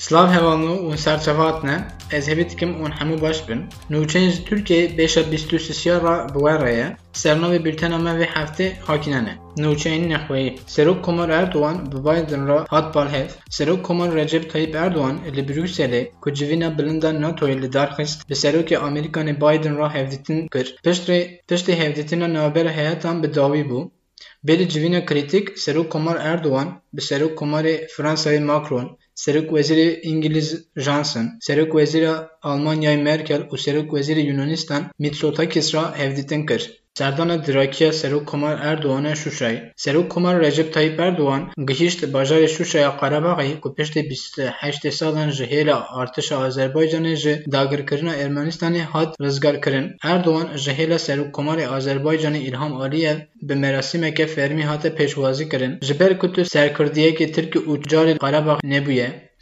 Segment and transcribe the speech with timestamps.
[0.00, 3.60] Slav hevalnu un serçevatne ez hevî dikim û hemû baş bin.
[3.90, 6.96] Nûçeyên ji Tirkiyeyê bêşa bîst û sisiya ra bi we re ye.
[7.12, 9.34] Sernavê bültena me vê heftê hakîne ne.
[9.62, 10.58] Nûçeyên nexweyî.
[10.66, 13.28] Serok Komar Erdogan bi Biden ra hat balhev.
[13.50, 18.34] Serok Komar Recep Tayyip Erdogan li Brükselê ku civîna bilinda NATOyê li dar xist bi
[18.34, 20.76] Serokê Amerîkanê Biden ra hevdîtin kir.
[21.48, 23.90] Piştî hevdîtina navbera heyatan bi dawî bû.
[24.44, 32.10] Belircivina kritik Seruk Komar Erdoğan, Seruk Komar'ı Fransa'yı Macron, Seruk Veziri İngiliz Johnson, Seruk Veziri
[32.42, 36.79] Almanya'yı Merkel, Seruk Veziri Yunanistan Mitsotakis'ra Evditinker.
[36.94, 39.72] Serdana Dirakiya Serokkomar Erdoğan'a Şuşay.
[39.76, 46.36] Serokkomar Recep Tayyip Erdoğan gihişt bajarê Şuşaya Qarabağê ku piştî 28 salan ji hêla artişa
[46.36, 49.96] Azerbaycanê ji dagirkirina Ermenistanê hat rizgarkirin.
[50.02, 55.78] Erdoğan ji hêla Serokkomarê Azerbaycanê İlham Aliyev bi merasîmeke fermî hate pêşwazî kirin.
[55.82, 57.82] Ji ber ku tu serkirdiyekê Tirk û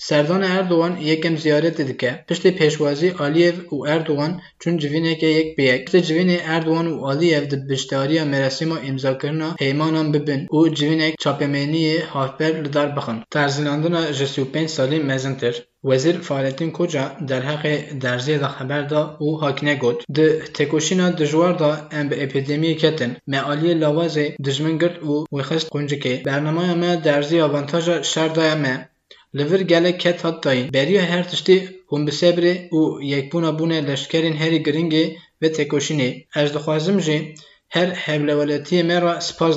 [0.00, 5.56] سردان اردوغان یکم زیارت دید که پشت پیشوازی آلیف و اردوغان چون جوینه که یک
[5.56, 10.68] بیگ پشت جوینه اردوغان و آلیف در بشتاری مرسیم و امزا کرنا پیمان ببین و
[10.68, 17.40] جوینه چاپمنی چاپمینی هافبر لدار بخن ترزیلاندن جسو پین سالی مزنتر وزیر فالتین کجا در
[17.40, 17.64] حق
[18.00, 22.16] درزی خبر دا او حاکنه گود د تکوشینا دجوار دا ام با
[22.82, 28.88] کتن معالی لاوازی دجمنگرد او وی خست قنجکی برنامه ما درزی آوانتاج شر دایمه
[29.38, 30.72] Li vir gelek ket hat dayîn.
[30.76, 31.56] Beriya her tiştî
[31.90, 32.80] hûn bi sebrê û
[33.12, 35.04] yekbûna bûnê leşkerên herî giringê
[35.42, 36.10] ve têkoşînê.
[36.40, 37.18] Ez dixwazim jî
[37.74, 39.54] her hevleweletiyê me ra spas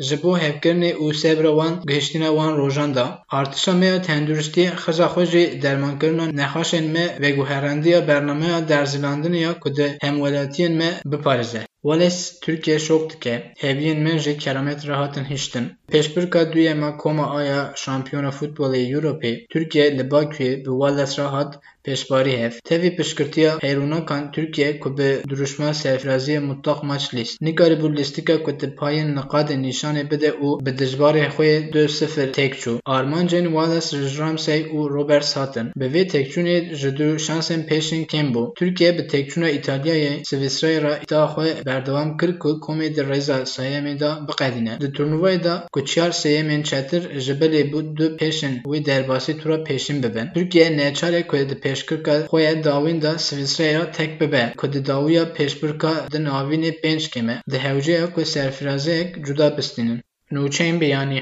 [0.00, 3.06] ji bo hevkirinê û sebra wan gihîştîna wan rojan da.
[3.28, 10.68] Artişa me ya tenduristiyê xiza xwe jî dermankirina nexweşên me veguherandiya bernameya derzîlandinê ku di
[10.78, 11.62] me biparêze.
[11.84, 13.52] Wales Tirkiye şok dike.
[13.56, 15.72] Heviyên min jî keramet re hatin hiştin.
[15.92, 22.36] Pêşbirka duyema Koma aya Şampiyona Futbolê Ewropê Tirkiye li Bakuyê bi Wales re hat pêşbarî
[22.38, 22.52] hev.
[22.64, 24.96] Tevî piştgirtiya heyronakan Tirkiye ku
[25.28, 27.42] duruşma serfiraziyê mutlaq maç lîst.
[27.42, 32.72] Nikarîbû lîstika ku di payên niqadê nîşanê bide û bi dijbarê xwe 2-0 têk çû.
[32.96, 35.66] Armancên Wales ji Ramsey û Roberts hatin.
[35.80, 38.54] Bi vê têkçûnê ji du şansên pêşîn kêm bû.
[38.58, 44.00] Tirkiye bi têkçûna İtalyayê Swîsreyê ra îdia xwe berdewam kir ku komê di rêza seyemê
[44.00, 44.74] da biqedîne.
[44.80, 49.56] Di turnuvayê da ku çar seyemên çetir ji bilê bû du pêşên wê derbasî tura
[49.68, 50.26] pêşîn bibin.
[50.34, 55.24] Tirkiye neçarê ku di pêşkirka xwe dawîn da Swîsreyê ra tek bibe ku di dawiya
[55.36, 57.36] pêşbirka di navînê pênc keme.
[57.50, 60.00] Di hewceya ku serfirazeyek cuda bistînin.
[60.34, 61.20] Nûçeyên biyanî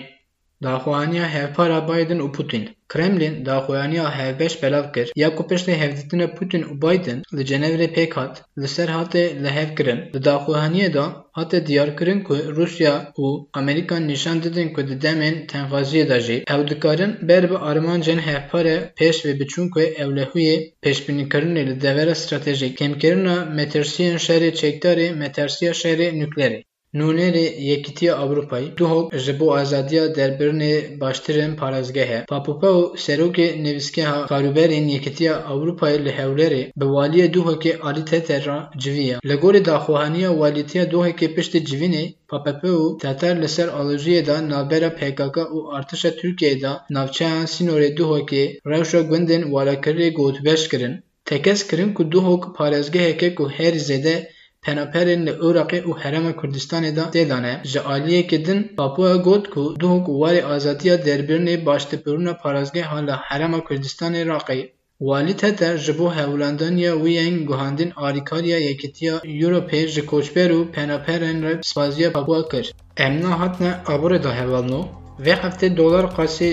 [0.63, 5.43] Daxuyaniya hevpara Biden û Putin Kremlin daxuyaniya hevbeş belav kir ya ku
[5.83, 10.01] hevdîtina Putin û Biden li Cenevrê pêk hat li ser hatê lihevkirin.
[10.15, 16.05] Li daxuyaniyê de hate diyarkirin ku Rusya û Amerîka nîşan didin ku di demên tenxwaziyê
[16.11, 21.75] de jî ew dikarin ber bi armancên hevpare pêş vê biçûn ku ewlehiyê pêşbînîkirinê li
[21.85, 26.61] devera stratejîk kêmkirina metirsiyên şerê çekdarê metersiya şerê nuklerê.
[26.95, 30.73] نونری یکیتی اوروپای دو هوک جبو ازادیا در برنی
[31.03, 32.25] باشترین پارزگه ها.
[32.29, 38.59] پاپوپاو سروک نویسکه ها کاروبرین یکیتی اوروپای لحوله به والی دو هوک آلی تتر را
[38.77, 39.19] جویا.
[39.25, 45.75] لگور داخوهانی والیتی دو هوک پشت جوینه پاپوپاو تتر لسر آلوژی دا نابرا پیکاکا و
[45.77, 48.31] ارتش ترکیه دا نوچهان سینور دو هوک
[48.65, 51.03] روش گندن والا کرده گوت بشکرن.
[51.27, 54.29] تکس کرن که دو هک پارزگه که هر زده
[54.67, 60.05] پنپری ل اوراقی او حرم کردستان دا دیلانه جعالیه که دن پاپو گود کو دوه
[60.09, 64.61] گواری آزادی دربرن باشت پرون پارازگی حالا حرم کردستان راقی
[65.01, 71.43] والی ته در جبو هولندان یا وی این گوهندین آریکاریا یکیتیا یوروپی جکوچبه رو پنپرین
[71.43, 72.65] را سپازیا پاپو کر
[72.97, 74.81] امنا حتنه عبور دا هولنو
[75.25, 76.51] و هفته دلار قاسی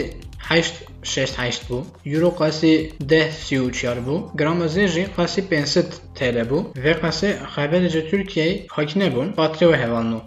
[0.48, 0.74] 8
[1.04, 4.16] 6 8 بو یورو قاسی 10 34 بو
[5.52, 5.86] 500
[6.16, 6.60] TL bu.
[6.76, 10.22] Ve qası xəbərcə Türkiyəyə hakinə bun, batri hevanlı.